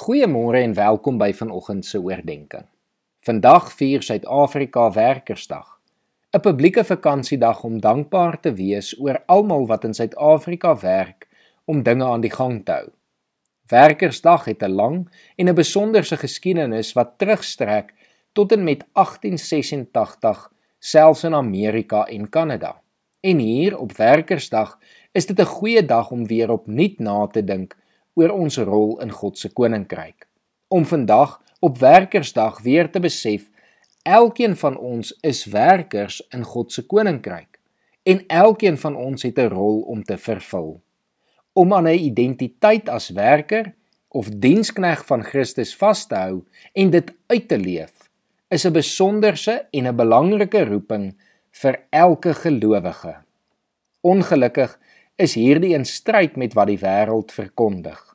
[0.00, 2.64] Goeiemôre en welkom by vanoggend se oordeenking.
[3.26, 5.66] Vandag vier Suid-Afrika Werkersdag.
[6.32, 11.28] 'n Publieke vakansiedag om dankbaar te wees oor almal wat in Suid-Afrika werk
[11.64, 12.88] om dinge aan die gang te hou.
[13.68, 14.96] Werkersdag het 'n lang
[15.36, 17.92] en 'n besonderse geskiedenis wat terugstrek
[18.32, 22.80] tot en met 1886, selfs in Amerika en Kanada.
[23.20, 24.78] En hier op Werkersdag
[25.12, 27.76] is dit 'n goeie dag om weer opnuut na te dink
[28.14, 30.26] oor ons rol in God se koninkryk.
[30.68, 33.48] Om vandag op Werkersdag weer te besef,
[34.02, 37.58] elkeen van ons is werkers in God se koninkryk
[38.02, 40.80] en elkeen van ons het 'n rol om te vervul.
[41.52, 43.74] Om aan 'n identiteit as werker
[44.08, 48.10] of dienskneg van Christus vas te hou en dit uit te leef,
[48.48, 51.14] is 'n besonderse en 'n belangrike roeping
[51.50, 53.16] vir elke gelowige.
[54.00, 54.78] Ongelukkig
[55.16, 58.09] is hierdie in stryd met wat die wêreld verkondig.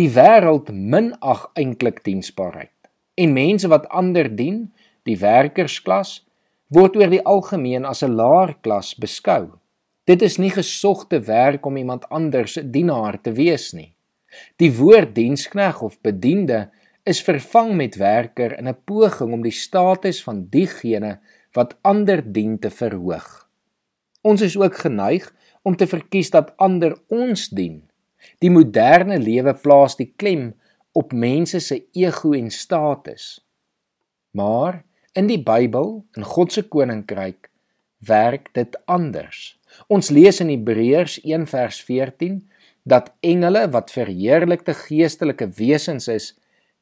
[0.00, 2.72] Die wêreld minag eintlik diensbaarheid
[3.20, 4.60] en mense wat ander dien,
[5.04, 6.22] die werkersklas,
[6.72, 9.58] word oor die algemeen as 'n laer klas beskou.
[10.06, 13.92] Dit is nie gesogte werk om iemand anders se dienaar te wees nie.
[14.56, 16.70] Die woord dienskneg of bediende
[17.04, 21.18] is vervang met werker in 'n poging om die status van diegene
[21.52, 23.48] wat ander dien te verhoog.
[24.22, 27.89] Ons is ook geneig om te verkies dat ander ons dien.
[28.40, 30.52] Die moderne lewe plaas die klem
[30.92, 33.40] op mense se ego en status.
[34.30, 34.82] Maar
[35.12, 37.50] in die Bybel, in God se koninkryk,
[38.06, 39.58] werk dit anders.
[39.88, 42.40] Ons lees in Hebreërs 1 vers 14
[42.82, 46.32] dat engele wat verheerlikte geestelike wesens is,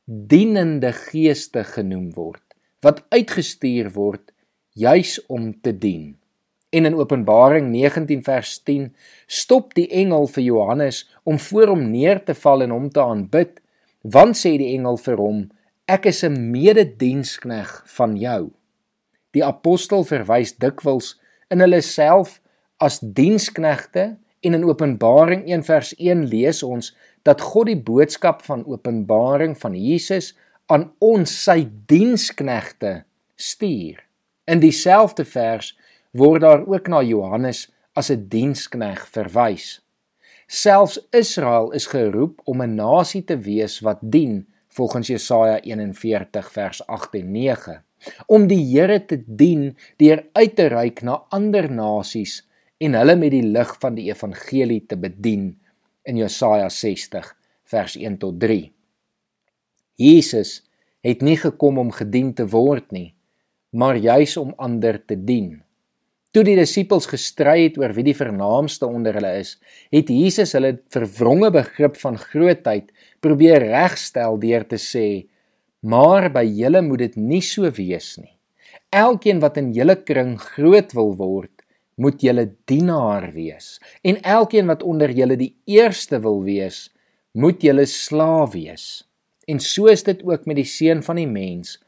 [0.05, 2.44] dienende geeste genoem word,
[2.84, 4.31] wat uitgestuur word
[4.78, 6.17] juis om te dien.
[6.70, 8.91] En in Openbaring 19 vers 10
[9.27, 13.55] stop die engel vir Johannes om voor hom neer te val en hom te aanbid,
[14.05, 15.38] want sê die engel vir hom:
[15.88, 18.50] Ek is 'n mededienskneg van jou.
[19.33, 21.16] Die apostel verwys dikwels
[21.50, 22.41] in hulle self
[22.76, 26.92] as diensknegte en in Openbaring 1 vers 1 lees ons
[27.22, 33.04] dat God die boodskap van Openbaring van Jesus aan ons sy diensknegte
[33.37, 34.04] stuur.
[34.44, 35.75] In dieselfde vers
[36.12, 39.80] word daar ook na Johannes as 'n dienskneg verwys.
[40.46, 46.86] Selfs Israel is geroep om 'n nasie te wees wat dien volgens Jesaja 41 vers
[46.86, 47.84] 8 en 9
[48.26, 52.41] om die Here te dien deur uit te reik na ander nasies
[52.78, 55.50] en hulle met die lig van die evangelie te bedien
[56.06, 58.72] in Jesaja 60 vers 1 tot 3
[59.98, 60.62] Jesus
[61.00, 63.14] het nie gekom om gedien te word nie
[63.70, 65.58] maar juis om ander te dien
[66.37, 69.55] Toe die disippels gestry het oor wie die vernaamste onder hulle is,
[69.94, 72.91] het Jesus hulle verwronge begrip van grootheid
[73.25, 75.25] probeer regstel deur te sê:
[75.81, 78.37] "Maar by julle moet dit nie so wees nie.
[78.93, 81.65] Elkeen wat in julle kring groot wil word,
[81.97, 86.91] moet julle dienaar wees, en elkeen wat onder julle die eerste wil wees,
[87.33, 89.05] moet julle slaaf wees."
[89.49, 91.78] En so is dit ook met die seun van die mens.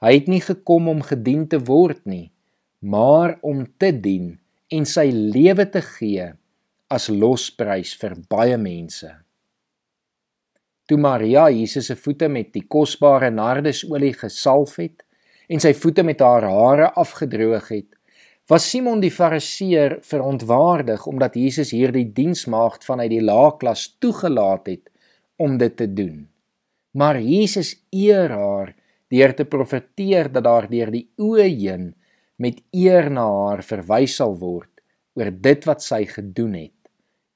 [0.00, 2.30] Hy het nie gekom om gedien te word nie,
[2.80, 4.38] maar om te dien
[4.72, 6.30] en sy lewe te gee
[6.90, 9.10] as losprys vir baie mense.
[10.88, 15.04] Toe Maria Jesus se voete met die kosbare nardesolie gesalf het
[15.50, 17.88] en sy voete met haar hare afgedroog het,
[18.50, 24.90] was Simon die Fariseer verontwaardig omdat Jesus hierdie diensmaagd vanuit die lae klas toegelaat het
[25.38, 26.26] om dit te doen.
[26.98, 28.74] Maar Jesus eer haar
[29.10, 31.90] deur te profeteer dat daar deur die oë heen
[32.40, 34.70] met eer na haar verwys sal word
[35.18, 36.76] oor dit wat sy gedoen het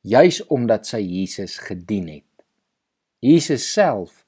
[0.05, 2.31] juis omdat sy Jesus gedien het.
[3.25, 4.25] Jesus self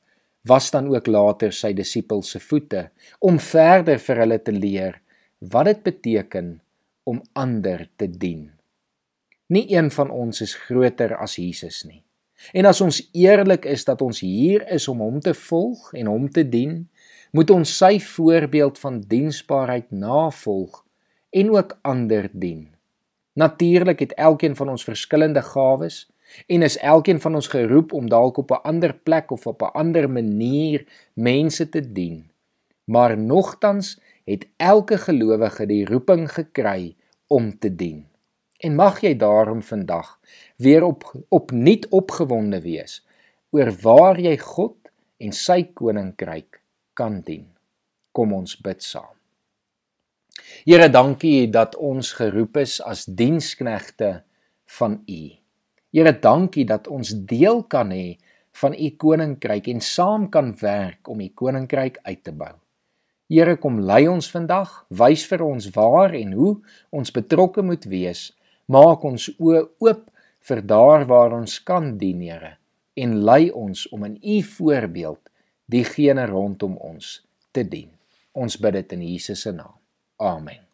[0.48, 2.86] was dan ook later sy disippels se voete
[3.20, 5.00] om verder vir hulle te leer
[5.52, 6.54] wat dit beteken
[7.04, 8.48] om ander te dien.
[9.52, 12.02] Nie een van ons is groter as Jesus nie.
[12.56, 16.26] En as ons eerlik is dat ons hier is om hom te volg en hom
[16.32, 16.86] te dien
[17.30, 20.84] moet ons sy voorbeeld van diensbaarheid navolg
[21.30, 22.68] en ook ander dien.
[23.32, 26.06] Natuurlik het elkeen van ons verskillende gawes
[26.46, 29.72] en is elkeen van ons geroep om dalk op 'n ander plek of op 'n
[29.72, 32.30] ander manier mense te dien.
[32.84, 36.96] Maar nogtans het elke gelowige die roeping gekry
[37.26, 38.06] om te dien.
[38.58, 40.20] En mag jy daarom vandag
[40.56, 43.06] weer op opnuut opgewonde wees
[43.50, 44.76] oor waar jy God
[45.16, 46.60] en sy koninkryk
[46.96, 47.44] kan dien.
[48.16, 49.12] Kom ons bid saam.
[50.66, 54.22] Here, dankie dat ons geroep is as diensknegte
[54.78, 55.20] van U.
[55.92, 58.16] Here, dankie dat ons deel kan hê
[58.60, 62.54] van u koninkryk en saam kan werk om u koninkryk uit te bou.
[63.28, 66.52] Here kom lei ons vandag, wys vir ons waar en hoe
[66.94, 68.30] ons betrokke moet wees.
[68.70, 70.04] Maak ons oë oop
[70.46, 72.56] vir daar waar ons kan dien, Here,
[72.96, 75.20] en lei ons om in u voorbeeld
[75.66, 77.20] diegene rondom ons
[77.52, 77.90] te dien.
[78.36, 79.76] Ons bid dit in Jesus se naam.
[80.22, 80.65] Amen.